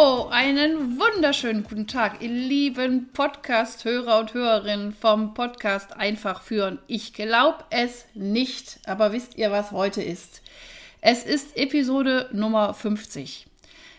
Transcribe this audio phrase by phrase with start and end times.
[0.00, 6.78] Einen wunderschönen guten Tag, ihr lieben Podcast-Hörer und Hörerinnen vom Podcast Einfach führen.
[6.86, 10.40] Ich glaube es nicht, aber wisst ihr, was heute ist?
[11.02, 13.46] Es ist Episode Nummer 50.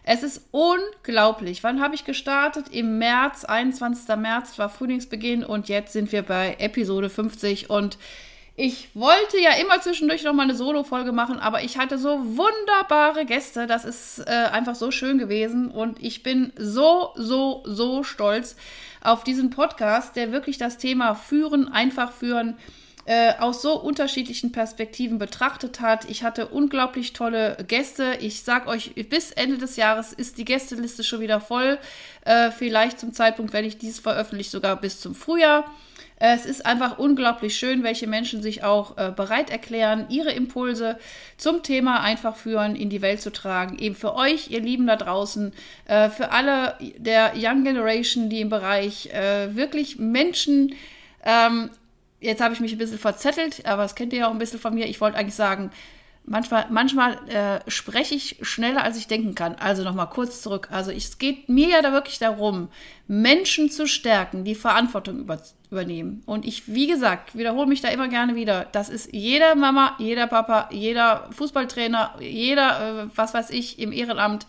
[0.04, 1.64] Es ist unglaublich.
[1.64, 2.70] Wann habe ich gestartet?
[2.72, 4.16] Im März, 21.
[4.16, 8.00] März war Frühlingsbeginn und jetzt sind wir bei Episode 50 und
[8.56, 13.26] ich wollte ja immer zwischendurch noch mal eine Solo-Folge machen, aber ich hatte so wunderbare
[13.26, 13.66] Gäste.
[13.66, 15.72] Das ist äh, einfach so schön gewesen.
[15.72, 18.56] Und ich bin so, so, so stolz
[19.02, 22.58] auf diesen Podcast, der wirklich das Thema Führen, einfach führen,
[23.06, 26.08] äh, aus so unterschiedlichen Perspektiven betrachtet hat.
[26.10, 28.18] Ich hatte unglaublich tolle Gäste.
[28.20, 31.80] Ich sag euch, bis Ende des Jahres ist die Gästeliste schon wieder voll.
[32.26, 35.66] Äh, vielleicht zum Zeitpunkt, wenn ich dies veröffentliche, sogar bis zum Frühjahr.
[36.24, 41.00] Es ist einfach unglaublich schön, welche Menschen sich auch äh, bereit erklären, ihre Impulse
[41.38, 43.80] zum Thema einfach führen in die Welt zu tragen.
[43.80, 45.52] Eben für euch, ihr Lieben da draußen,
[45.86, 50.76] äh, für alle der Young Generation, die im Bereich äh, wirklich Menschen
[51.24, 51.72] ähm,
[52.20, 54.60] jetzt habe ich mich ein bisschen verzettelt, aber das kennt ihr ja auch ein bisschen
[54.60, 54.86] von mir.
[54.86, 55.72] Ich wollte eigentlich sagen,
[56.24, 59.56] manchmal, manchmal äh, spreche ich schneller, als ich denken kann.
[59.56, 60.70] Also nochmal kurz zurück.
[60.72, 62.70] Also es geht mir ja da wirklich darum,
[63.08, 66.22] Menschen zu stärken, die Verantwortung über, übernehmen.
[66.26, 68.68] Und ich, wie gesagt, wiederhole mich da immer gerne wieder.
[68.74, 74.46] Das ist jeder Mama, jeder Papa, jeder Fußballtrainer, jeder, äh, was weiß ich, im Ehrenamt,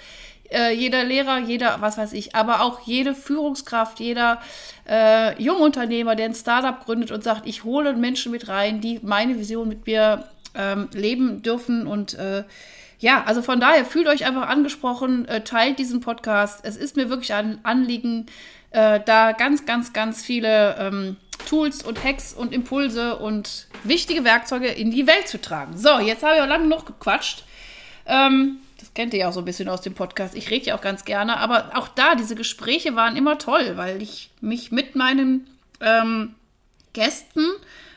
[0.51, 4.41] äh, jeder Lehrer, jeder, was weiß ich, aber auch jede Führungskraft, jeder
[4.89, 9.39] äh, Jungunternehmer, der ein Startup gründet und sagt, ich hole Menschen mit rein, die meine
[9.39, 10.25] Vision mit mir
[10.55, 12.45] ähm, leben dürfen und äh,
[12.99, 16.61] ja, also von daher fühlt euch einfach angesprochen, äh, teilt diesen Podcast.
[16.63, 18.27] Es ist mir wirklich ein Anliegen,
[18.71, 21.17] äh, da ganz, ganz, ganz viele ähm,
[21.49, 25.77] Tools und Hacks und Impulse und wichtige Werkzeuge in die Welt zu tragen.
[25.77, 27.45] So, jetzt habe ich auch lange noch gequatscht.
[28.07, 30.37] Ähm, das kennt ihr ja auch so ein bisschen aus dem Podcast.
[30.37, 34.01] Ich rede ja auch ganz gerne, aber auch da, diese Gespräche waren immer toll, weil
[34.01, 35.49] ich mich mit meinen
[35.81, 36.35] ähm,
[36.93, 37.45] Gästen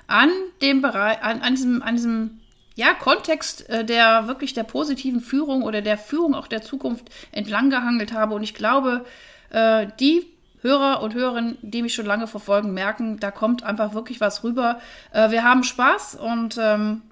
[0.07, 0.29] an
[0.61, 2.41] dem Bereich, an, an diesem, an diesem
[2.75, 7.69] ja, Kontext äh, der wirklich der positiven Führung oder der Führung auch der Zukunft entlang
[7.69, 8.35] gehangelt habe.
[8.35, 9.05] Und ich glaube,
[9.49, 10.27] äh, die
[10.61, 14.79] Hörer und Hörerinnen, die mich schon lange verfolgen, merken, da kommt einfach wirklich was rüber.
[15.11, 17.03] Äh, wir haben Spaß und, ähm,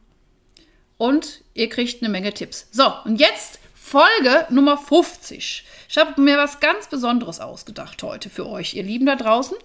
[0.97, 2.67] und ihr kriegt eine Menge Tipps.
[2.71, 3.59] So, und jetzt
[3.93, 5.63] Folge Nummer 50.
[5.87, 9.55] Ich habe mir was ganz Besonderes ausgedacht heute für euch, ihr Lieben da draußen.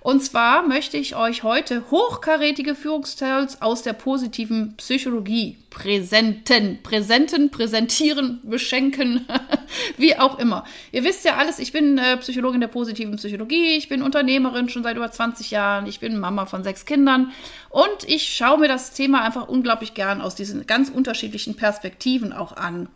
[0.00, 8.40] Und zwar möchte ich euch heute hochkarätige Führungsteils aus der positiven Psychologie präsenten, präsenten, präsentieren,
[8.42, 9.26] beschenken,
[9.96, 10.64] wie auch immer.
[10.92, 14.82] Ihr wisst ja alles, ich bin äh, Psychologin der positiven Psychologie, ich bin Unternehmerin schon
[14.82, 17.32] seit über 20 Jahren, ich bin Mama von sechs Kindern
[17.70, 22.56] und ich schaue mir das Thema einfach unglaublich gern aus diesen ganz unterschiedlichen Perspektiven auch
[22.56, 22.88] an.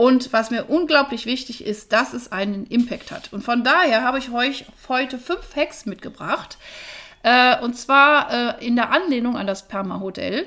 [0.00, 3.34] Und was mir unglaublich wichtig ist, dass es einen Impact hat.
[3.34, 6.56] Und von daher habe ich euch heute fünf Hacks mitgebracht.
[7.22, 10.46] Äh, und zwar äh, in der Anlehnung an das Perma-Hotel.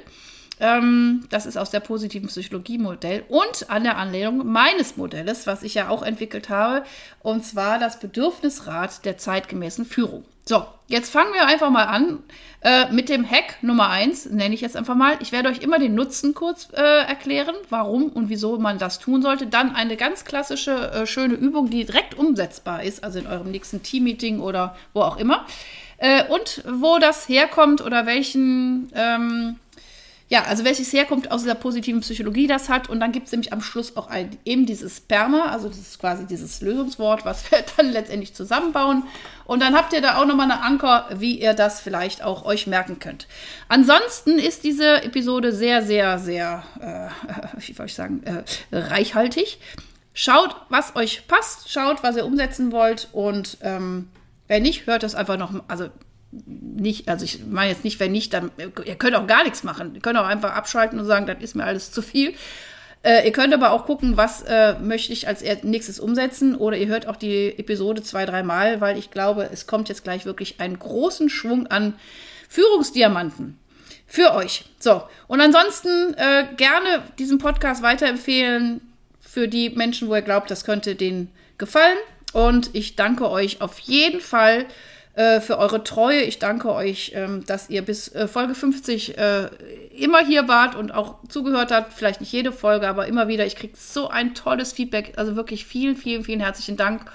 [0.59, 5.75] Ähm, das ist aus der positiven Psychologie-Modell und an der Anlehnung meines Modells, was ich
[5.75, 6.83] ja auch entwickelt habe,
[7.21, 10.25] und zwar das Bedürfnisrat der zeitgemäßen Führung.
[10.45, 12.23] So, jetzt fangen wir einfach mal an
[12.63, 15.17] äh, mit dem Hack Nummer 1, nenne ich jetzt einfach mal.
[15.19, 19.21] Ich werde euch immer den Nutzen kurz äh, erklären, warum und wieso man das tun
[19.21, 19.47] sollte.
[19.47, 23.83] Dann eine ganz klassische, äh, schöne Übung, die direkt umsetzbar ist, also in eurem nächsten
[23.83, 25.45] Teammeeting oder wo auch immer.
[25.97, 29.57] Äh, und wo das herkommt oder welchen ähm,
[30.33, 32.89] ja, also welches herkommt aus dieser positiven Psychologie das hat.
[32.89, 35.99] Und dann gibt es nämlich am Schluss auch ein, eben dieses Sperma, also das ist
[35.99, 39.03] quasi dieses Lösungswort, was wir dann letztendlich zusammenbauen.
[39.45, 42.65] Und dann habt ihr da auch nochmal eine Anker, wie ihr das vielleicht auch euch
[42.65, 43.27] merken könnt.
[43.67, 47.09] Ansonsten ist diese Episode sehr, sehr, sehr, äh,
[47.67, 48.43] wie soll ich sagen, äh,
[48.75, 49.59] reichhaltig.
[50.15, 54.07] Schaut, was euch passt, schaut, was ihr umsetzen wollt und ähm,
[54.47, 55.89] wenn nicht, hört es einfach noch, also
[56.45, 59.93] nicht, also ich meine jetzt nicht, wenn nicht, dann, ihr könnt auch gar nichts machen.
[59.95, 62.33] Ihr könnt auch einfach abschalten und sagen, das ist mir alles zu viel.
[63.03, 66.55] Äh, ihr könnt aber auch gucken, was äh, möchte ich als nächstes umsetzen.
[66.55, 70.25] Oder ihr hört auch die Episode zwei, dreimal, weil ich glaube, es kommt jetzt gleich
[70.25, 71.95] wirklich einen großen Schwung an
[72.49, 73.59] Führungsdiamanten
[74.07, 74.65] für euch.
[74.79, 78.81] So, und ansonsten äh, gerne diesen Podcast weiterempfehlen
[79.19, 81.97] für die Menschen, wo ihr glaubt, das könnte denen gefallen.
[82.31, 84.65] Und ich danke euch auf jeden Fall
[85.13, 86.21] äh, für eure Treue.
[86.21, 89.49] Ich danke euch, ähm, dass ihr bis äh, Folge 50 äh,
[89.95, 91.93] immer hier wart und auch zugehört habt.
[91.93, 93.45] Vielleicht nicht jede Folge, aber immer wieder.
[93.45, 95.13] Ich kriege so ein tolles Feedback.
[95.17, 97.05] Also wirklich vielen, vielen, vielen herzlichen Dank.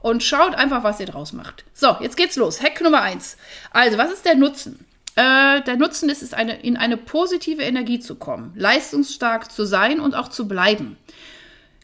[0.00, 1.64] Und schaut einfach, was ihr draus macht.
[1.74, 2.62] So, jetzt geht's los.
[2.62, 3.36] Hack Nummer 1.
[3.70, 4.86] Also, was ist der Nutzen?
[5.16, 10.00] Äh, der Nutzen ist es, eine, in eine positive Energie zu kommen, leistungsstark zu sein
[10.00, 10.96] und auch zu bleiben.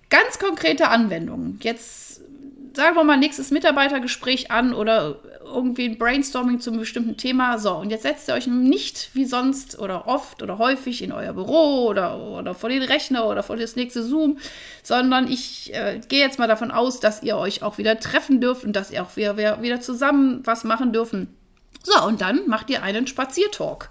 [0.08, 1.58] Ganz konkrete Anwendungen.
[1.62, 2.22] Jetzt
[2.74, 5.16] sagen wir mal nächstes Mitarbeitergespräch an oder
[5.56, 7.58] irgendwie ein Brainstorming zu einem bestimmten Thema.
[7.58, 11.32] So, und jetzt setzt ihr euch nicht wie sonst oder oft oder häufig in euer
[11.32, 14.38] Büro oder, oder vor den Rechner oder vor das nächste Zoom,
[14.82, 18.64] sondern ich äh, gehe jetzt mal davon aus, dass ihr euch auch wieder treffen dürft
[18.64, 21.34] und dass ihr auch wieder, wieder zusammen was machen dürfen.
[21.82, 23.90] So, und dann macht ihr einen Spaziertalk.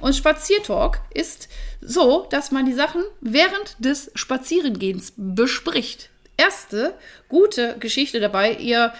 [0.00, 1.48] Und Spaziertalk ist
[1.82, 6.08] so, dass man die Sachen während des Spazierengehens bespricht.
[6.38, 6.94] Erste
[7.28, 8.92] gute Geschichte dabei, ihr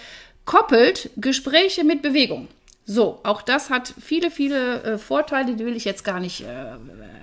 [0.44, 2.48] koppelt Gespräche mit Bewegung.
[2.86, 6.74] So, auch das hat viele, viele äh, Vorteile, die will ich jetzt gar nicht äh,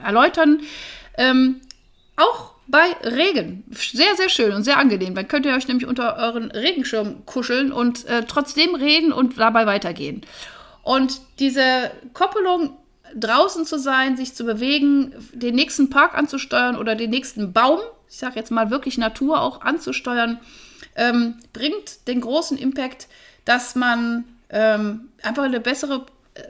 [0.03, 0.61] erläutern.
[1.17, 1.61] Ähm,
[2.15, 3.63] auch bei Regen.
[3.71, 5.13] Sehr, sehr schön und sehr angenehm.
[5.13, 9.65] Dann könnt ihr euch nämlich unter euren Regenschirm kuscheln und äh, trotzdem reden und dabei
[9.65, 10.21] weitergehen.
[10.83, 12.77] Und diese Koppelung,
[13.13, 17.79] draußen zu sein, sich zu bewegen, den nächsten Park anzusteuern oder den nächsten Baum,
[18.09, 20.39] ich sage jetzt mal wirklich Natur auch anzusteuern,
[20.95, 23.07] ähm, bringt den großen Impact,
[23.45, 26.05] dass man ähm, einfach eine bessere
[26.35, 26.41] äh,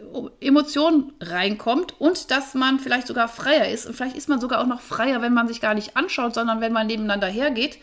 [0.45, 3.85] Emotion reinkommt und dass man vielleicht sogar freier ist.
[3.85, 6.61] Und vielleicht ist man sogar auch noch freier, wenn man sich gar nicht anschaut, sondern
[6.61, 7.77] wenn man nebeneinander hergeht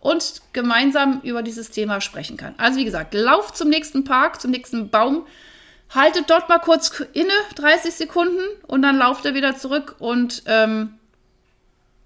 [0.00, 2.54] und gemeinsam über dieses Thema sprechen kann.
[2.56, 5.26] Also wie gesagt, lauf zum nächsten Park, zum nächsten Baum,
[5.94, 10.94] haltet dort mal kurz inne, 30 Sekunden, und dann lauft ihr wieder zurück und ähm,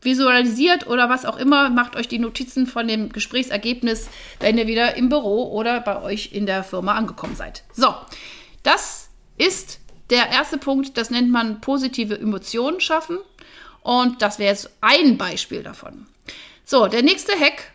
[0.04, 4.08] visualisiert oder was auch immer, macht euch die Notizen von dem Gesprächsergebnis,
[4.40, 7.64] wenn ihr wieder im Büro oder bei euch in der Firma angekommen seid.
[7.72, 7.94] So,
[8.62, 9.80] das ist
[10.10, 13.18] der erste Punkt, das nennt man positive Emotionen schaffen.
[13.82, 16.06] Und das wäre jetzt ein Beispiel davon.
[16.64, 17.72] So, der nächste Hack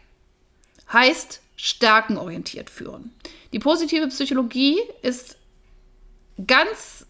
[0.91, 3.13] heißt stärkenorientiert führen.
[3.53, 5.37] Die positive Psychologie ist
[6.47, 7.05] ganz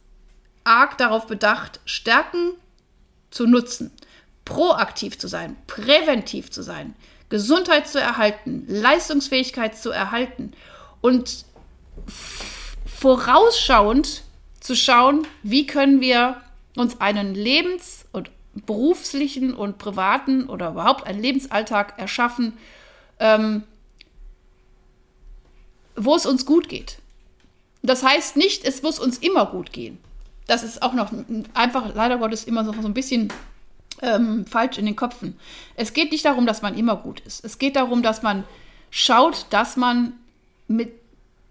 [0.64, 2.54] arg darauf bedacht, Stärken
[3.32, 3.92] zu nutzen
[4.50, 6.96] proaktiv zu sein, präventiv zu sein,
[7.30, 10.52] Gesundheit zu erhalten, Leistungsfähigkeit zu erhalten
[11.02, 11.46] und
[12.88, 14.24] vorausschauend
[14.60, 16.42] zu schauen, wie können wir
[16.76, 18.32] uns einen Lebens- und
[18.66, 22.58] beruflichen und privaten oder überhaupt einen Lebensalltag erschaffen,
[23.20, 23.64] ähm,
[25.96, 26.98] wo es uns gut geht.
[27.84, 30.00] Das heißt nicht, es muss uns immer gut gehen.
[30.48, 31.12] Das ist auch noch
[31.54, 33.32] einfach leider Gottes immer so, so ein bisschen
[34.02, 35.38] ähm, falsch in den Köpfen.
[35.76, 37.44] Es geht nicht darum, dass man immer gut ist.
[37.44, 38.44] Es geht darum, dass man
[38.90, 40.14] schaut, dass man
[40.68, 40.94] mit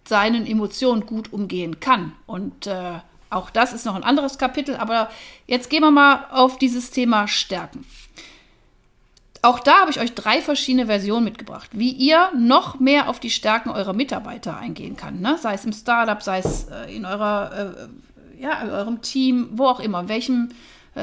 [0.06, 2.12] seinen Emotionen gut umgehen kann.
[2.26, 3.00] Und äh,
[3.30, 4.76] auch das ist noch ein anderes Kapitel.
[4.76, 5.10] Aber
[5.46, 7.84] jetzt gehen wir mal auf dieses Thema Stärken.
[9.42, 13.30] Auch da habe ich euch drei verschiedene Versionen mitgebracht, wie ihr noch mehr auf die
[13.30, 15.20] Stärken eurer Mitarbeiter eingehen kann.
[15.20, 15.38] Ne?
[15.40, 17.76] Sei es im Startup, sei es äh, in eurer,
[18.36, 20.48] äh, ja, eurem Team, wo auch immer, in welchem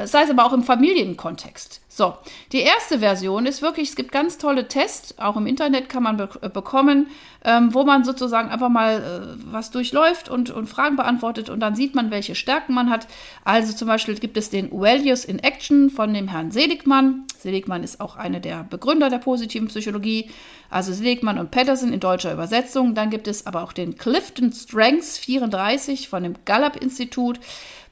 [0.04, 1.80] sei es aber auch im Familienkontext.
[1.96, 2.14] So,
[2.52, 6.18] die erste Version ist wirklich, es gibt ganz tolle Tests, auch im Internet kann man
[6.18, 7.06] be äh, bekommen,
[7.42, 8.96] ähm, wo man sozusagen einfach mal
[9.38, 13.06] äh, was durchläuft und, und Fragen beantwortet und dann sieht man, welche Stärken man hat.
[13.44, 17.24] Also zum Beispiel gibt es den Values in Action von dem Herrn Seligmann.
[17.38, 20.30] Seligmann ist auch einer der Begründer der positiven Psychologie.
[20.68, 22.94] Also Seligmann und Patterson in deutscher Übersetzung.
[22.94, 27.38] Dann gibt es aber auch den Clifton Strengths 34 von dem Gallup-Institut.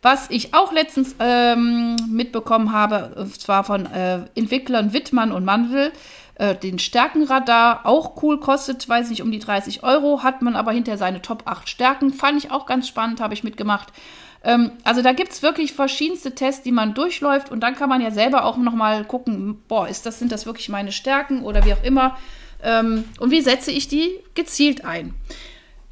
[0.04, 5.92] Was ich auch letztens ähm, mitbekommen habe, und zwar von äh, Entwicklern Wittmann und Mandel,
[6.34, 10.72] äh, den Stärkenradar, auch cool, kostet, weiß nicht, um die 30 Euro, hat man aber
[10.72, 12.12] hinter seine Top 8 Stärken.
[12.12, 13.94] Fand ich auch ganz spannend, habe ich mitgemacht.
[14.42, 18.02] Ähm, also da gibt es wirklich verschiedenste Tests, die man durchläuft und dann kann man
[18.02, 21.72] ja selber auch nochmal gucken, boah, ist das, sind das wirklich meine Stärken oder wie
[21.72, 22.18] auch immer.
[22.62, 25.14] Ähm, und wie setze ich die gezielt ein?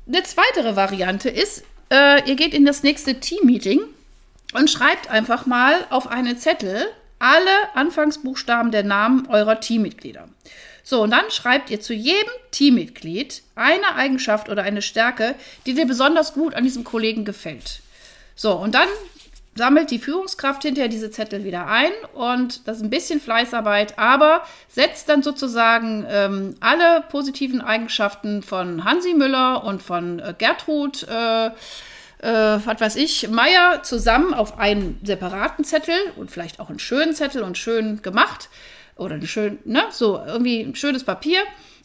[0.07, 3.81] Eine zweite Variante ist, äh, ihr geht in das nächste Team-Meeting
[4.53, 6.87] und schreibt einfach mal auf einen Zettel
[7.19, 10.29] alle Anfangsbuchstaben der Namen eurer Teammitglieder.
[10.85, 15.87] So, und dann schreibt ihr zu jedem Teammitglied eine Eigenschaft oder eine Stärke, die dir
[15.87, 17.81] besonders gut an diesem Kollegen gefällt.
[18.35, 18.89] So, und dann
[19.55, 24.45] sammelt die Führungskraft hinterher diese Zettel wieder ein und das ist ein bisschen Fleißarbeit, aber
[24.69, 31.51] setzt dann sozusagen ähm, alle positiven Eigenschaften von Hansi Müller und von äh, Gertrud, äh,
[32.23, 37.15] äh, was weiß ich, Meier zusammen auf einen separaten Zettel und vielleicht auch einen schönen
[37.15, 38.49] Zettel und schön gemacht
[38.97, 41.41] oder ein schön, ne, so irgendwie ein schönes Papier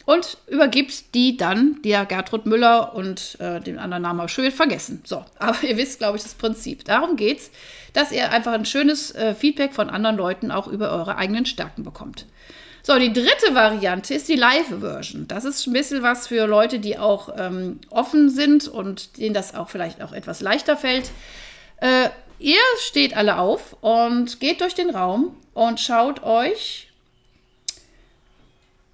[0.05, 5.01] und übergibt die dann der Gertrud Müller und äh, den anderen Namen schon wieder vergessen.
[5.03, 6.85] So, aber ihr wisst, glaube ich, das Prinzip.
[6.85, 7.51] Darum geht es,
[7.93, 11.83] dass ihr einfach ein schönes äh, Feedback von anderen Leuten auch über eure eigenen Stärken
[11.83, 12.25] bekommt.
[12.87, 15.27] So, die dritte Variante ist die Live-Version.
[15.27, 19.55] Das ist ein bisschen was für Leute, die auch ähm, offen sind und denen das
[19.55, 21.11] auch vielleicht auch etwas leichter fällt.
[21.81, 22.07] Äh,
[22.39, 26.87] ihr steht alle auf und geht durch den Raum und schaut euch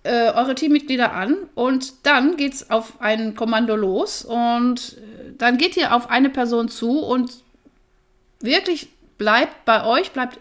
[0.02, 5.60] äh, eure Teammitglieder an und dann geht es auf ein Kommando los und äh, dann
[5.60, 7.44] geht ihr auf eine Person zu und
[8.40, 8.88] wirklich
[9.20, 10.40] bleibt bei euch, bleibt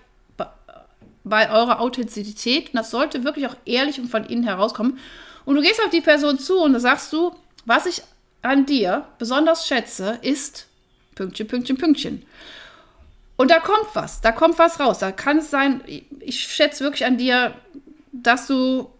[1.24, 4.98] bei eurer Authentizität und das sollte wirklich auch ehrlich und von innen herauskommen.
[5.44, 8.02] Und du gehst auf die Person zu und sagst du, was ich
[8.42, 10.66] an dir besonders schätze, ist
[11.14, 12.26] Pünktchen, Pünktchen, Pünktchen.
[13.36, 14.98] Und da kommt was, da kommt was raus.
[14.98, 15.82] Da kann es sein,
[16.20, 17.54] ich schätze wirklich an dir,
[18.12, 18.90] dass du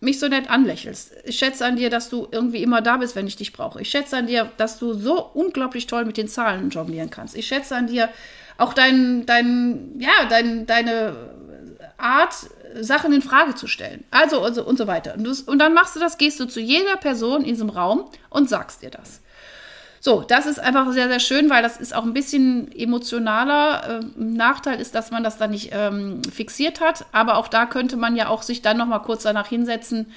[0.00, 1.12] mich so nett anlächelst.
[1.24, 3.80] Ich schätze an dir, dass du irgendwie immer da bist, wenn ich dich brauche.
[3.80, 7.36] Ich schätze an dir, dass du so unglaublich toll mit den Zahlen jonglieren kannst.
[7.36, 8.08] Ich schätze an dir
[8.62, 11.16] auch dein, dein, ja, dein, deine
[11.98, 12.34] Art,
[12.80, 14.04] Sachen in Frage zu stellen.
[14.10, 15.14] Also, also und so weiter.
[15.14, 18.48] Und, und dann machst du das, gehst du zu jeder Person in diesem Raum und
[18.48, 19.20] sagst dir das.
[20.00, 24.00] So, das ist einfach sehr, sehr schön, weil das ist auch ein bisschen emotionaler.
[24.02, 27.06] Ähm, Nachteil ist, dass man das dann nicht ähm, fixiert hat.
[27.12, 30.12] Aber auch da könnte man ja auch sich dann noch mal kurz danach hinsetzen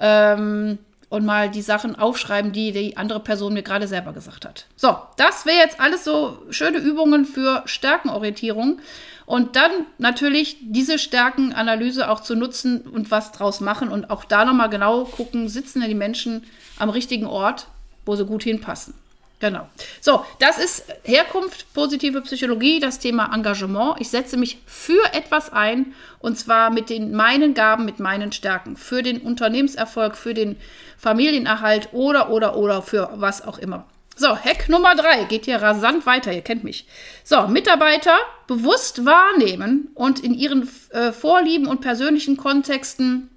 [0.00, 0.78] ähm,
[1.08, 4.66] und mal die Sachen aufschreiben, die die andere Person mir gerade selber gesagt hat.
[4.76, 8.80] So, das wäre jetzt alles so schöne Übungen für Stärkenorientierung.
[9.24, 14.44] Und dann natürlich diese Stärkenanalyse auch zu nutzen und was draus machen und auch da
[14.44, 16.44] nochmal genau gucken, sitzen denn die Menschen
[16.78, 17.66] am richtigen Ort,
[18.06, 18.94] wo sie gut hinpassen.
[19.40, 19.68] Genau.
[20.00, 24.00] So, das ist Herkunft, positive Psychologie, das Thema Engagement.
[24.00, 28.76] Ich setze mich für etwas ein und zwar mit den meinen Gaben, mit meinen Stärken,
[28.76, 30.56] für den Unternehmenserfolg, für den
[30.96, 33.86] Familienerhalt oder oder oder für was auch immer.
[34.16, 36.88] So, Hack Nummer drei geht hier rasant weiter, ihr kennt mich.
[37.22, 38.16] So, Mitarbeiter
[38.48, 43.30] bewusst wahrnehmen und in ihren äh, Vorlieben und persönlichen Kontexten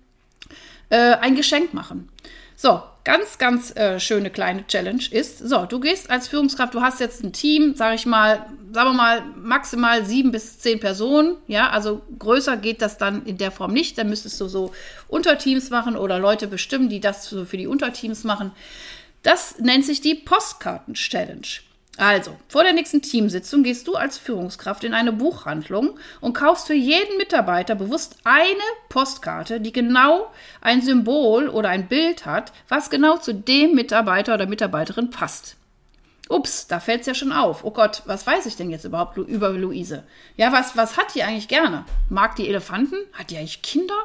[0.89, 2.10] äh, ein Geschenk machen.
[2.55, 7.00] So, ganz, ganz äh, schöne kleine Challenge ist, so, du gehst als Führungskraft, du hast
[7.00, 11.70] jetzt ein Team, sage ich mal, sagen wir mal, maximal sieben bis zehn Personen, ja,
[11.70, 14.72] also größer geht das dann in der Form nicht, dann müsstest du so
[15.08, 18.51] Unterteams machen oder Leute bestimmen, die das so für die Unterteams machen.
[19.24, 21.48] Das nennt sich die Postkarten-Challenge.
[21.98, 26.74] Also, vor der nächsten Teamsitzung gehst du als Führungskraft in eine Buchhandlung und kaufst für
[26.74, 30.31] jeden Mitarbeiter bewusst eine Postkarte, die genau
[30.62, 35.57] ein Symbol oder ein Bild hat, was genau zu dem Mitarbeiter oder Mitarbeiterin passt.
[36.29, 37.65] Ups, da fällt es ja schon auf.
[37.65, 40.03] Oh Gott, was weiß ich denn jetzt überhaupt über Luise?
[40.38, 41.83] Ja, was, was hat die eigentlich gerne?
[42.10, 42.95] Mag die Elefanten?
[43.12, 43.98] Hat die eigentlich Kinder?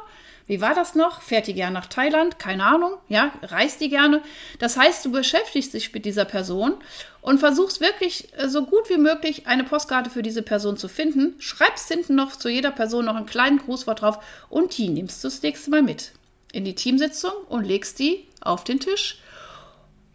[0.47, 1.21] Wie war das noch?
[1.21, 2.39] Fährt die gerne nach Thailand?
[2.39, 2.93] Keine Ahnung.
[3.09, 4.21] Ja, reist die gerne?
[4.59, 6.75] Das heißt, du beschäftigst dich mit dieser Person
[7.21, 11.35] und versuchst wirklich äh, so gut wie möglich eine Postkarte für diese Person zu finden.
[11.39, 15.27] Schreibst hinten noch zu jeder Person noch einen kleinen Grußwort drauf und die nimmst du
[15.27, 16.13] das nächste Mal mit
[16.53, 19.19] in die Teamsitzung und legst die auf den Tisch.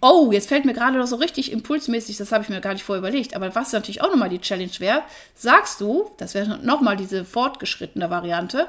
[0.01, 2.83] Oh, jetzt fällt mir gerade noch so richtig impulsmäßig, das habe ich mir gar nicht
[2.83, 5.03] vorher überlegt, aber was natürlich auch nochmal die Challenge wäre,
[5.37, 8.67] sagst du, das wäre nochmal diese fortgeschrittene Variante,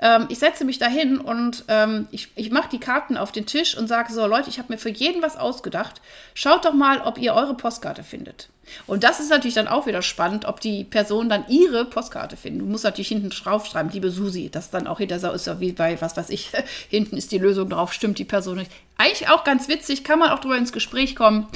[0.00, 3.76] ähm, ich setze mich dahin und ähm, ich, ich mache die Karten auf den Tisch
[3.76, 6.00] und sage so, Leute, ich habe mir für jeden was ausgedacht.
[6.34, 8.48] Schaut doch mal, ob ihr eure Postkarte findet.
[8.86, 12.62] Und das ist natürlich dann auch wieder spannend, ob die Person dann ihre Postkarte findet.
[12.62, 16.00] Du musst natürlich hinten draufschreiben, liebe Susi, das dann auch hinter ist ja wie bei,
[16.00, 16.50] was weiß ich,
[16.88, 18.70] hinten ist die Lösung drauf, stimmt die Person nicht.
[18.96, 21.46] Eigentlich auch ganz witzig, kann man auch drüber ins Gespräch kommen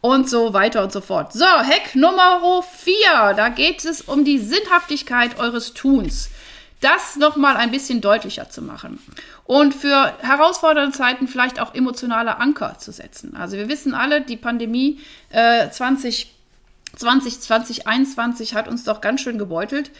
[0.00, 1.32] und so weiter und so fort.
[1.32, 6.30] So, Hack Nummer 4, da geht es um die Sinnhaftigkeit eures Tuns
[6.80, 8.98] das nochmal ein bisschen deutlicher zu machen
[9.44, 13.36] und für herausfordernde Zeiten vielleicht auch emotionale Anker zu setzen.
[13.36, 19.90] Also wir wissen alle, die Pandemie äh, 2020, 2021 hat uns doch ganz schön gebeutelt.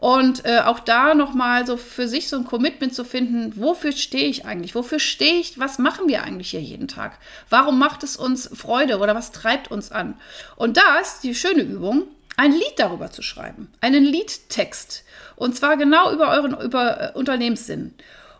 [0.00, 4.28] Und äh, auch da nochmal so für sich so ein Commitment zu finden, wofür stehe
[4.28, 4.76] ich eigentlich?
[4.76, 5.58] Wofür stehe ich?
[5.58, 7.18] Was machen wir eigentlich hier jeden Tag?
[7.50, 10.14] Warum macht es uns Freude oder was treibt uns an?
[10.54, 12.04] Und da ist die schöne Übung,
[12.38, 15.04] ein Lied darüber zu schreiben, einen Liedtext.
[15.36, 17.94] Und zwar genau über euren über äh, Unternehmenssinn.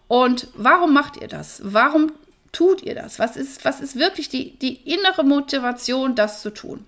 [0.06, 1.60] Und warum macht ihr das?
[1.64, 2.12] Warum
[2.52, 3.18] tut ihr das?
[3.18, 6.86] Was ist, was ist wirklich die, die innere Motivation, das zu tun?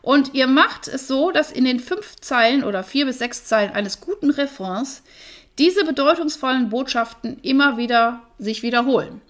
[0.00, 3.72] Und ihr macht es so, dass in den fünf Zeilen oder vier bis sechs Zeilen
[3.72, 5.02] eines guten Refrains
[5.58, 9.20] diese bedeutungsvollen Botschaften immer wieder sich wiederholen.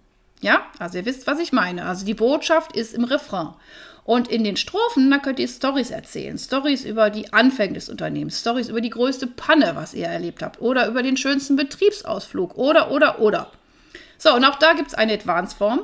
[0.42, 1.86] Ja, also ihr wisst, was ich meine.
[1.86, 3.54] Also die Botschaft ist im Refrain.
[4.04, 6.38] Und in den Strophen, da könnt ihr Stories erzählen.
[6.38, 10.60] Stories über die Anfänge des Unternehmens, Stories über die größte Panne, was ihr erlebt habt,
[10.60, 13.50] oder über den schönsten Betriebsausflug, oder, oder, oder.
[14.18, 15.80] So, und auch da gibt es eine Advanced-Form.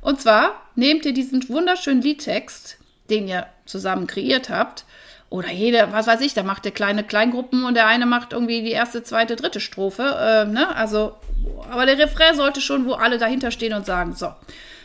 [0.00, 2.78] Und zwar nehmt ihr diesen wunderschönen Liedtext,
[3.10, 4.84] den ihr zusammen kreiert habt,
[5.30, 8.62] oder jeder, was weiß ich, da macht der kleine Kleingruppen und der eine macht irgendwie
[8.62, 10.02] die erste, zweite, dritte Strophe.
[10.02, 10.74] Äh, ne?
[10.74, 11.16] Also,
[11.70, 14.32] aber der Refrain sollte schon, wo alle dahinter stehen und sagen, so.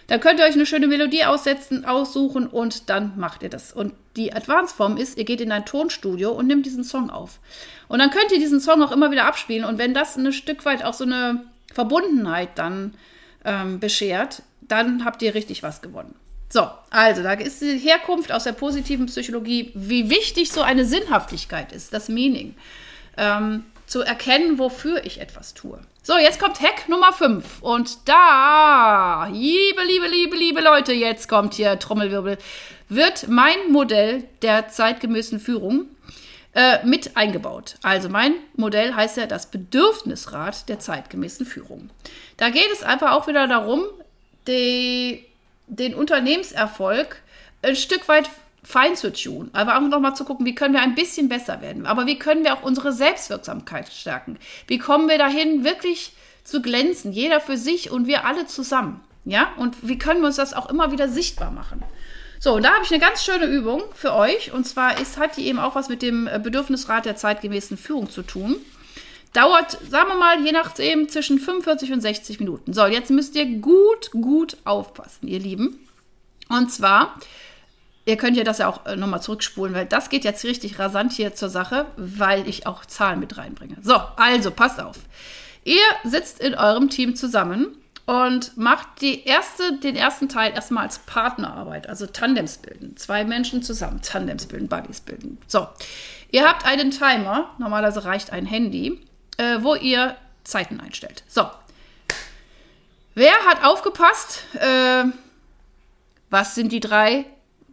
[0.08, 3.72] Dann könnt ihr euch eine schöne Melodie aussetzen, aussuchen und dann macht ihr das.
[3.72, 7.40] Und die Advanced-Form ist, ihr geht in ein Tonstudio und nehmt diesen Song auf.
[7.88, 9.66] Und dann könnt ihr diesen Song auch immer wieder abspielen.
[9.66, 12.96] Und wenn das ein Stück weit auch so eine Verbundenheit dann
[13.46, 16.16] ähm, beschert, dann habt ihr richtig was gewonnen.
[16.50, 21.72] So, also da ist die Herkunft aus der positiven Psychologie, wie wichtig so eine Sinnhaftigkeit
[21.72, 22.56] ist, das Meaning.
[23.18, 25.80] Ähm, zu erkennen, wofür ich etwas tue.
[26.06, 27.62] So, jetzt kommt Hack Nummer 5.
[27.62, 32.38] Und da, liebe, liebe, liebe, liebe Leute, jetzt kommt hier Trommelwirbel,
[32.90, 35.86] wird mein Modell der zeitgemäßen Führung
[36.56, 37.76] äh, mit eingebaut.
[37.84, 41.90] Also mein Modell heißt ja das Bedürfnisrat der zeitgemäßen Führung.
[42.36, 43.86] Da geht es einfach auch wieder darum,
[44.46, 45.24] die
[45.68, 47.16] den Unternehmenserfolg
[47.62, 48.30] ein Stück weit
[48.64, 51.86] fein zu tun, aber auch nochmal zu gucken, wie können wir ein bisschen besser werden,
[51.86, 54.38] aber wie können wir auch unsere Selbstwirksamkeit stärken?
[54.68, 59.02] Wie kommen wir dahin, wirklich zu glänzen, jeder für sich und wir alle zusammen?
[59.26, 61.84] Ja, und wie können wir uns das auch immer wieder sichtbar machen?
[62.40, 64.52] So, und da habe ich eine ganz schöne Übung für euch.
[64.52, 68.10] Und zwar ist, hat die eben auch was mit dem äh, Bedürfnisrat der zeitgemäßen Führung
[68.10, 68.58] zu tun.
[69.32, 72.74] Dauert, sagen wir mal, je nachdem zwischen 45 und 60 Minuten.
[72.74, 75.88] So, jetzt müsst ihr gut, gut aufpassen, ihr Lieben.
[76.50, 77.18] Und zwar,
[78.06, 81.14] ihr könnt ja das ja auch äh, nochmal zurückspulen, weil das geht jetzt richtig rasant
[81.14, 83.78] hier zur Sache, weil ich auch Zahlen mit reinbringe.
[83.82, 84.98] So, also passt auf.
[85.64, 91.00] Ihr sitzt in eurem Team zusammen und macht die erste, den ersten Teil erstmal als
[91.00, 92.98] Partnerarbeit, also Tandems bilden.
[92.98, 95.38] Zwei Menschen zusammen, Tandems bilden, Buddies bilden.
[95.48, 95.68] So,
[96.32, 99.00] ihr habt einen Timer, normalerweise reicht ein Handy
[99.38, 101.24] äh, wo ihr Zeiten einstellt.
[101.28, 101.50] So.
[103.16, 104.44] Wer hat aufgepasst?
[104.56, 105.06] Äh,
[106.30, 107.26] was sind die drei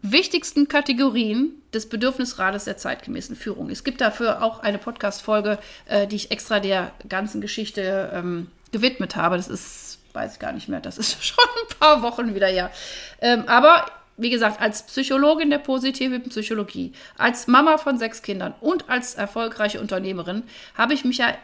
[0.02, 3.70] wichtigsten Kategorien des Bedürfnisrades der zeitgemäßen Führung?
[3.70, 9.16] Es gibt dafür auch eine Podcast-Folge, äh, die ich extra der ganzen Geschichte ähm, gewidmet
[9.16, 9.36] habe.
[9.36, 12.70] Das ist, weiß ich gar nicht mehr, das ist schon ein paar Wochen wieder her.
[13.20, 13.86] Ähm, aber
[14.16, 19.80] wie gesagt, als Psychologin der positiven Psychologie, als Mama von sechs Kindern und als erfolgreiche
[19.80, 20.42] Unternehmerin
[20.74, 21.34] habe ich mich ja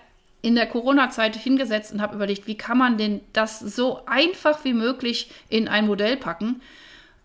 [0.42, 4.74] in der Corona-Zeit hingesetzt und habe überlegt, wie kann man denn das so einfach wie
[4.74, 6.60] möglich in ein Modell packen,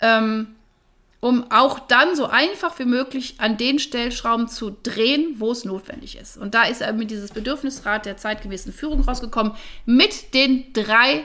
[0.02, 0.56] ähm,
[1.22, 6.18] um auch dann so einfach wie möglich an den Stellschrauben zu drehen, wo es notwendig
[6.18, 6.36] ist.
[6.36, 9.54] Und da ist er mit dieses Bedürfnisrat der zeitgemäßen Führung rausgekommen,
[9.86, 11.24] mit den drei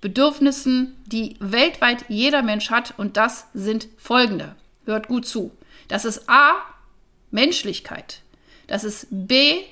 [0.00, 2.94] Bedürfnissen, die weltweit jeder Mensch hat.
[2.96, 4.56] Und das sind folgende.
[4.86, 5.52] Hört gut zu.
[5.88, 6.54] Das ist A,
[7.30, 8.22] Menschlichkeit.
[8.66, 9.62] Das ist B,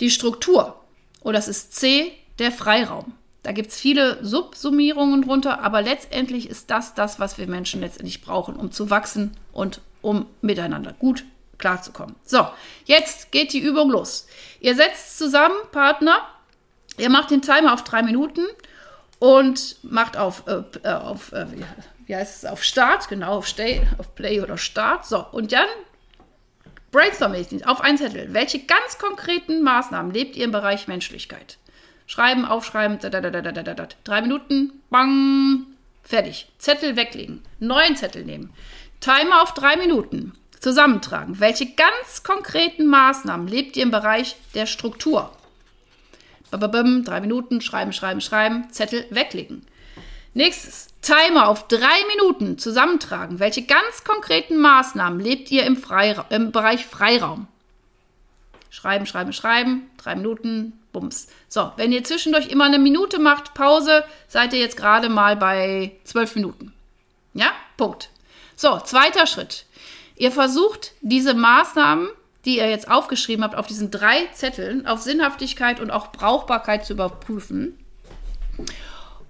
[0.00, 0.82] die Struktur.
[1.20, 3.12] Oder es ist C, der Freiraum.
[3.42, 8.20] Da gibt es viele Subsummierungen drunter, aber letztendlich ist das das, was wir Menschen letztendlich
[8.20, 11.24] brauchen, um zu wachsen und um miteinander gut
[11.58, 12.16] klarzukommen.
[12.24, 12.46] So,
[12.84, 14.26] jetzt geht die Übung los.
[14.60, 16.18] Ihr setzt zusammen, Partner,
[16.98, 18.44] ihr macht den Timer auf drei Minuten
[19.18, 21.46] und macht auf, äh, äh auf äh,
[22.06, 25.06] wie heißt es, auf Start, genau, auf, Stay, auf Play oder Start.
[25.06, 25.68] So, und dann
[26.90, 28.34] Brainstorming auf einen Zettel.
[28.34, 31.58] Welche ganz konkreten Maßnahmen lebt ihr im Bereich Menschlichkeit?
[32.10, 35.64] Schreiben, aufschreiben, drei Minuten, bang,
[36.02, 36.48] fertig.
[36.58, 38.52] Zettel weglegen, neuen Zettel nehmen.
[38.98, 40.32] Timer auf drei Minuten.
[40.58, 41.38] Zusammentragen.
[41.38, 45.30] Welche ganz konkreten Maßnahmen lebt ihr im Bereich der Struktur?
[46.50, 49.64] Drei Minuten, schreiben, schreiben, schreiben, Zettel weglegen.
[50.34, 53.38] Nächstes, Timer auf drei Minuten zusammentragen.
[53.38, 57.46] Welche ganz konkreten Maßnahmen lebt ihr im, Freira im Bereich Freiraum?
[58.68, 59.88] Schreiben, schreiben, schreiben.
[59.96, 61.28] Drei Minuten, bums.
[61.48, 65.92] So, wenn ihr zwischendurch immer eine Minute macht, Pause, seid ihr jetzt gerade mal bei
[66.04, 66.72] zwölf Minuten.
[67.34, 68.10] Ja, Punkt.
[68.56, 69.64] So, zweiter Schritt.
[70.16, 72.08] Ihr versucht diese Maßnahmen,
[72.44, 76.94] die ihr jetzt aufgeschrieben habt, auf diesen drei Zetteln, auf Sinnhaftigkeit und auch Brauchbarkeit zu
[76.94, 77.78] überprüfen.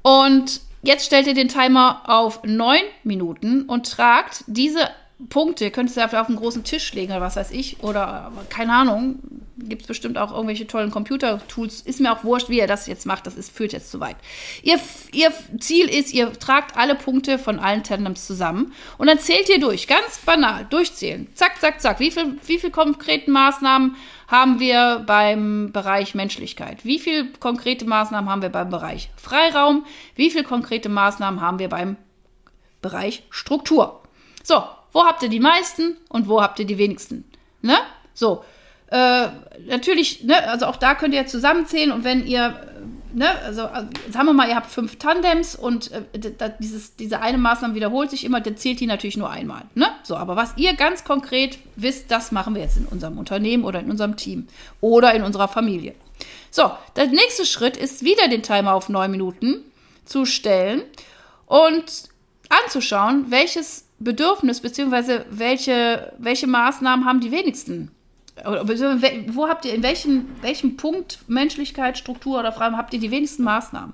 [0.03, 4.89] Und Jetzt stellt ihr den Timer auf 9 Minuten und tragt diese
[5.29, 8.33] Punkte, ihr könnt es ja auf einen großen Tisch legen oder was weiß ich, oder
[8.49, 9.19] keine Ahnung,
[9.57, 11.83] gibt es bestimmt auch irgendwelche tollen Computer-Tools.
[11.83, 14.17] Ist mir auch wurscht, wie ihr das jetzt macht, das ist, führt jetzt zu weit.
[14.63, 14.79] Ihr,
[15.13, 19.61] ihr Ziel ist, ihr tragt alle Punkte von allen Tandems zusammen und dann zählt ihr
[19.61, 21.29] durch, ganz banal, durchzählen.
[21.35, 22.01] Zack, zack, zack.
[22.01, 23.97] Wie viele wie viel konkreten Maßnahmen
[24.29, 26.85] haben wir beim Bereich Menschlichkeit?
[26.85, 29.85] Wie viele konkrete Maßnahmen haben wir beim Bereich Freiraum?
[30.15, 31.97] Wie viele konkrete Maßnahmen haben wir beim
[32.81, 34.01] Bereich Struktur?
[34.43, 37.25] So, wo habt ihr die meisten und wo habt ihr die wenigsten?
[37.63, 37.77] Ne?
[38.15, 38.45] So.
[38.91, 39.29] Äh,
[39.67, 42.57] natürlich, ne, also auch da könnt ihr zusammenzählen und wenn ihr,
[43.15, 43.63] ne, also
[44.11, 46.03] sagen wir mal, ihr habt fünf Tandems und äh,
[46.59, 49.63] dieses, diese eine Maßnahme wiederholt sich immer, dann zählt die natürlich nur einmal.
[49.77, 49.87] Ne?
[50.03, 53.79] So, aber was ihr ganz konkret wisst, das machen wir jetzt in unserem Unternehmen oder
[53.79, 54.49] in unserem Team
[54.81, 55.95] oder in unserer Familie.
[56.51, 59.65] So, der nächste Schritt ist wieder den Timer auf neun Minuten
[60.05, 60.83] zu stellen
[61.47, 62.09] und
[62.49, 65.21] anzuschauen, welches Bedürfnis bzw.
[65.31, 67.91] welche, welche Maßnahmen haben die wenigsten?
[68.45, 73.11] Oder, wo habt ihr, in welchem, welchem Punkt Menschlichkeit, Struktur oder Freiheit habt ihr die
[73.11, 73.93] wenigsten Maßnahmen?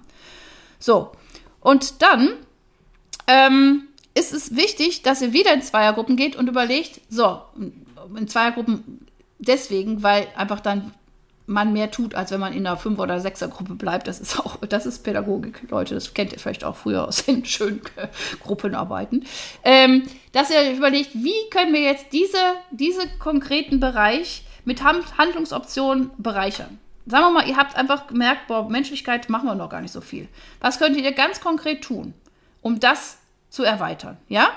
[0.78, 1.10] So,
[1.60, 2.34] und dann
[3.26, 7.42] ähm, ist es wichtig, dass ihr wieder in Zweiergruppen geht und überlegt, so,
[8.16, 9.06] in Zweiergruppen
[9.38, 10.92] deswegen, weil einfach dann
[11.46, 14.08] man mehr tut, als wenn man in einer Fünfer- oder Sechser-Gruppe bleibt.
[14.08, 15.94] Das ist auch, das ist Pädagogik, Leute.
[15.94, 18.08] Das kennt ihr vielleicht auch früher aus den schönen äh,
[18.42, 19.24] Gruppenarbeiten.
[19.62, 22.38] Ähm, dass ihr überlegt, wie können wir jetzt diese,
[22.72, 26.78] diese konkreten Bereich mit Handlungsoptionen bereichern.
[27.06, 30.00] Sagen wir mal, ihr habt einfach gemerkt, boah, Menschlichkeit machen wir noch gar nicht so
[30.00, 30.28] viel.
[30.60, 32.14] Was könntet ihr ganz konkret tun,
[32.62, 34.16] um das zu erweitern?
[34.28, 34.50] Ja?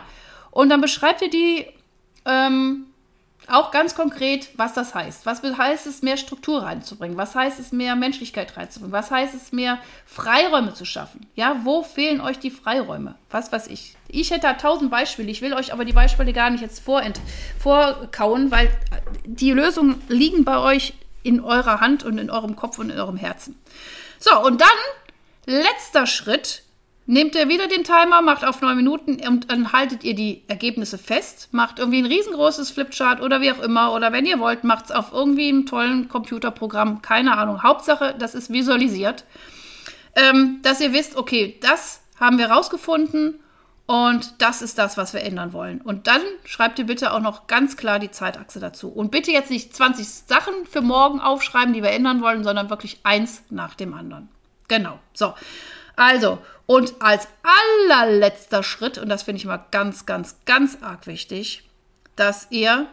[0.49, 1.67] Und dann beschreibt ihr die
[2.25, 2.87] ähm,
[3.47, 5.25] auch ganz konkret, was das heißt.
[5.25, 7.17] Was heißt es, mehr Struktur reinzubringen?
[7.17, 8.91] Was heißt es, mehr Menschlichkeit reinzubringen?
[8.91, 11.25] Was heißt es, mehr Freiräume zu schaffen?
[11.35, 13.15] Ja, wo fehlen euch die Freiräume?
[13.29, 13.95] Was weiß ich.
[14.07, 15.31] Ich hätte da tausend Beispiele.
[15.31, 17.19] Ich will euch aber die Beispiele gar nicht jetzt vorent
[17.57, 18.71] vorkauen, weil
[19.25, 23.17] die Lösungen liegen bei euch in eurer Hand und in eurem Kopf und in eurem
[23.17, 23.59] Herzen.
[24.19, 24.67] So, und dann
[25.45, 26.63] letzter Schritt
[27.09, 30.99] nehmt ihr wieder den Timer, macht auf neun Minuten und dann haltet ihr die Ergebnisse
[30.99, 33.93] fest, macht irgendwie ein riesengroßes Flipchart oder wie auch immer.
[33.93, 37.63] Oder wenn ihr wollt, macht es auf irgendwie einem tollen Computerprogramm, keine Ahnung.
[37.63, 39.25] Hauptsache, das ist visualisiert.
[40.15, 43.39] Ähm, dass ihr wisst, okay, das haben wir rausgefunden
[43.87, 45.81] und das ist das, was wir ändern wollen.
[45.81, 48.87] Und dann schreibt ihr bitte auch noch ganz klar die Zeitachse dazu.
[48.87, 52.99] Und bitte jetzt nicht 20 Sachen für morgen aufschreiben, die wir ändern wollen, sondern wirklich
[53.03, 54.29] eins nach dem anderen.
[54.67, 54.99] Genau.
[55.13, 55.33] So.
[55.99, 61.69] Also, und als allerletzter Schritt, und das finde ich mal ganz, ganz, ganz arg wichtig,
[62.15, 62.87] dass ihr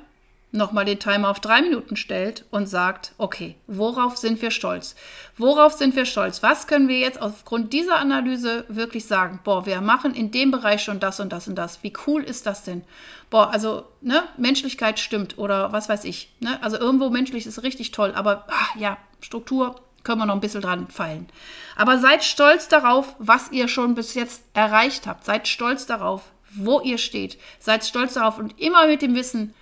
[0.51, 4.97] nochmal den Timer auf drei Minuten stellt und sagt, okay, worauf sind wir stolz?
[5.37, 6.43] Worauf sind wir stolz?
[6.43, 9.39] Was können wir jetzt aufgrund dieser Analyse wirklich sagen?
[9.45, 11.85] Boah, wir machen in dem Bereich schon das und das und das.
[11.85, 12.83] Wie cool ist das denn?
[13.31, 16.33] Boah, also, ne, Menschlichkeit stimmt oder was weiß ich.
[16.41, 16.61] Ne?
[16.61, 20.63] Also irgendwo menschlich ist richtig toll, aber ach, ja, Struktur können wir noch ein bisschen
[20.63, 21.29] dran feilen.
[21.75, 25.25] Aber seid stolz darauf, was ihr schon bis jetzt erreicht habt.
[25.25, 26.23] Seid stolz darauf,
[26.55, 27.39] wo ihr steht.
[27.59, 29.53] Seid stolz darauf und immer mit dem Wissen,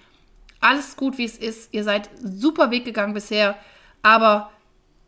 [0.61, 1.73] alles gut, wie es ist.
[1.73, 3.57] Ihr seid super Weg gegangen bisher.
[4.03, 4.51] Aber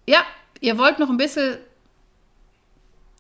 [0.07, 0.19] ja,
[0.61, 1.59] ihr wollt noch ein bisschen,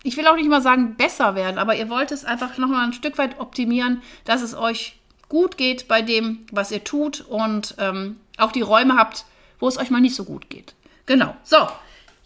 [0.02, 2.84] ich will auch nicht mal sagen besser werden, aber ihr wollt es einfach noch mal
[2.84, 4.98] ein Stück weit optimieren, dass es euch
[5.28, 9.26] gut geht bei dem, was ihr tut und ähm, auch die Räume habt,
[9.58, 10.74] wo es euch mal nicht so gut geht.
[11.06, 11.36] Genau.
[11.44, 11.68] So,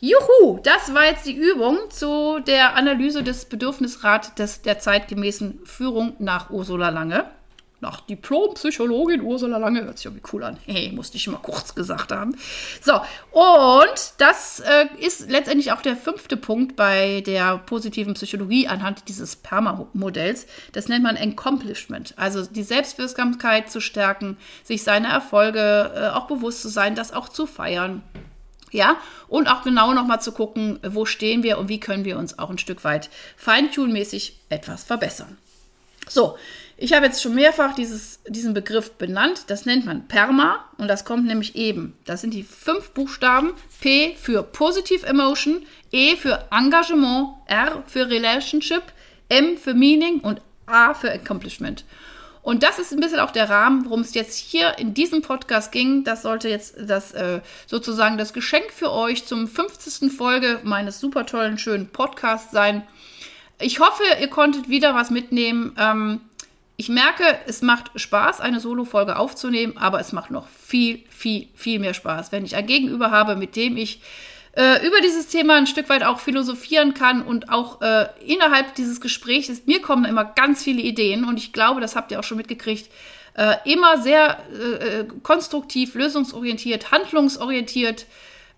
[0.03, 6.15] Juhu, das war jetzt die Übung zu der Analyse des Bedürfnisrats des, der zeitgemäßen Führung
[6.19, 7.27] nach Ursula Lange.
[7.83, 10.59] Nach Diplompsychologin Ursula Lange, hört sich irgendwie cool an.
[10.65, 12.35] Hey, musste ich mal kurz gesagt haben.
[12.81, 12.95] So,
[13.33, 19.37] und das äh, ist letztendlich auch der fünfte Punkt bei der positiven Psychologie anhand dieses
[19.37, 20.47] PERMA-Modells.
[20.73, 22.15] Das nennt man Accomplishment.
[22.17, 27.29] Also die Selbstwirksamkeit zu stärken, sich seine Erfolge äh, auch bewusst zu sein, das auch
[27.29, 28.03] zu feiern
[28.71, 28.97] ja,
[29.29, 32.51] und auch genau nochmal zu gucken, wo stehen wir und wie können wir uns auch
[32.51, 35.39] ein Stück weit feintunmäßig etwas verbessern.
[36.09, 36.37] So,
[36.83, 39.45] ich habe jetzt schon mehrfach dieses, diesen Begriff benannt.
[39.49, 41.95] Das nennt man PERMA und das kommt nämlich eben.
[42.07, 43.53] Das sind die fünf Buchstaben.
[43.81, 48.83] P für Positive Emotion, E für Engagement, R für Relationship,
[49.29, 51.85] M für Meaning und A für Accomplishment.
[52.43, 55.73] Und das ist ein bisschen auch der Rahmen, worum es jetzt hier in diesem Podcast
[55.73, 56.05] ging.
[56.05, 60.11] Das sollte jetzt das äh, sozusagen das Geschenk für euch zum 50.
[60.11, 62.87] Folge meines super tollen, schönen Podcasts sein.
[63.61, 65.77] Ich hoffe, ihr konntet wieder was mitnehmen.
[65.79, 66.21] Ähm,
[66.79, 71.79] ich merke, es macht Spaß, eine Solo-Folge aufzunehmen, aber es macht noch viel, viel, viel
[71.79, 74.01] mehr Spaß, wenn ich ein Gegenüber habe, mit dem ich
[74.53, 79.01] äh, über dieses Thema ein Stück weit auch philosophieren kann und auch äh, innerhalb dieses
[79.01, 82.39] Gesprächs, mir kommen immer ganz viele Ideen und ich glaube, das habt ihr auch schon
[82.39, 82.91] mitgekriegt,
[83.35, 88.07] Äh, immer sehr äh, konstruktiv, lösungsorientiert, handlungsorientiert,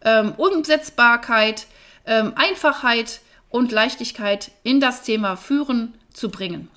[0.03, 1.67] ähm, Umsetzbarkeit,
[2.07, 6.71] ähm, Einfachheit und Leichtigkeit in das Thema Führen zu bringen.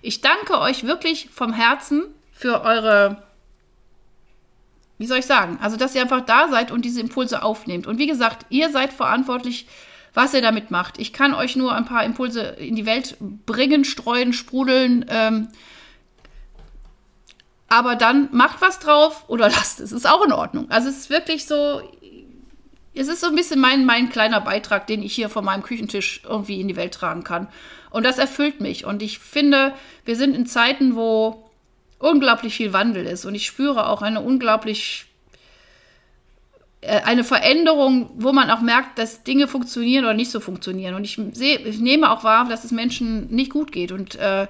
[0.00, 3.22] Ich danke euch wirklich vom Herzen für eure,
[5.02, 7.88] wie soll ich sagen, also dass ihr einfach da seid und diese Impulse aufnehmt.
[7.88, 9.66] Und wie gesagt, ihr seid verantwortlich,
[10.14, 10.96] was ihr damit macht.
[11.00, 15.04] Ich kann euch nur ein paar Impulse in die Welt bringen, streuen, sprudeln.
[15.08, 15.48] Ähm,
[17.66, 19.90] aber dann macht was drauf oder lasst es.
[19.90, 20.70] Ist auch in Ordnung.
[20.70, 21.82] Also es ist wirklich so,
[22.94, 26.22] es ist so ein bisschen mein, mein kleiner Beitrag, den ich hier von meinem Küchentisch
[26.22, 27.48] irgendwie in die Welt tragen kann.
[27.90, 28.84] Und das erfüllt mich.
[28.84, 31.50] Und ich finde, wir sind in Zeiten, wo
[32.02, 33.24] unglaublich viel Wandel ist.
[33.24, 35.06] Und ich spüre auch eine unglaublich
[36.82, 40.94] äh, eine Veränderung, wo man auch merkt, dass Dinge funktionieren oder nicht so funktionieren.
[40.94, 43.92] Und ich sehe, ich nehme auch wahr, dass es Menschen nicht gut geht.
[43.92, 44.48] Und äh,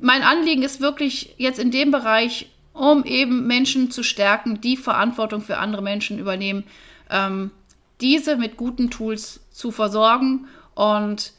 [0.00, 5.40] mein Anliegen ist wirklich jetzt in dem Bereich, um eben Menschen zu stärken, die Verantwortung
[5.40, 6.64] für andere Menschen übernehmen,
[7.10, 7.50] ähm,
[8.02, 10.48] diese mit guten Tools zu versorgen.
[10.74, 11.32] Und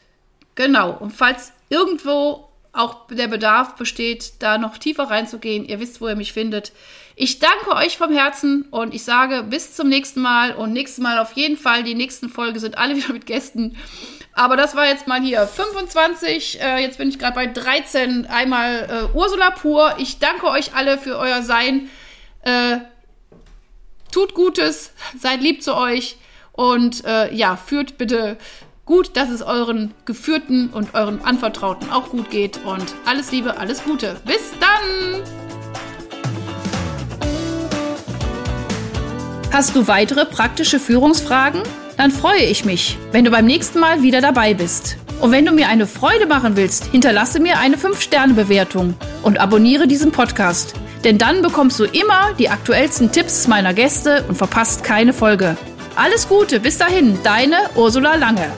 [0.56, 2.47] genau, und falls irgendwo
[2.78, 6.72] auch der Bedarf besteht, da noch tiefer reinzugehen, ihr wisst, wo ihr mich findet.
[7.16, 11.18] Ich danke euch vom Herzen und ich sage bis zum nächsten Mal und nächstes Mal
[11.18, 11.84] auf jeden Fall.
[11.84, 13.76] Die nächsten Folge sind alle wieder mit Gästen.
[14.34, 16.62] Aber das war jetzt mal hier 25.
[16.62, 18.28] Äh, jetzt bin ich gerade bei 13.
[18.28, 19.96] Einmal äh, Ursula pur.
[19.98, 21.90] Ich danke euch alle für euer Sein.
[22.44, 22.78] Äh,
[24.12, 26.18] tut Gutes, seid lieb zu euch
[26.52, 28.38] und äh, ja, führt bitte
[28.88, 32.60] gut, dass es euren Geführten und euren Anvertrauten auch gut geht.
[32.66, 34.16] Und alles Liebe, alles Gute.
[34.26, 35.22] Bis dann!
[39.54, 41.62] Hast du weitere praktische Führungsfragen?
[41.98, 44.98] Dann freue ich mich, wenn du beim nächsten Mal wieder dabei bist.
[45.20, 50.12] Und wenn du mir eine Freude machen willst, hinterlasse mir eine 5-Sterne-Bewertung und abonniere diesen
[50.12, 50.76] Podcast.
[51.04, 55.58] Denn dann bekommst du immer die aktuellsten Tipps meiner Gäste und verpasst keine Folge.
[55.96, 58.52] Alles Gute, bis dahin, deine Ursula Lange.